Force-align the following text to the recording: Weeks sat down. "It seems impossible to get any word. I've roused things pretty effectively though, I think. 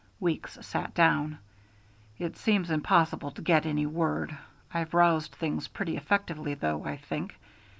Weeks 0.19 0.57
sat 0.61 0.95
down. 0.95 1.37
"It 2.17 2.35
seems 2.35 2.71
impossible 2.71 3.29
to 3.29 3.41
get 3.43 3.67
any 3.67 3.85
word. 3.85 4.35
I've 4.73 4.95
roused 4.95 5.33
things 5.33 5.67
pretty 5.67 5.95
effectively 5.95 6.55
though, 6.55 6.83
I 6.85 6.97
think. 6.97 7.35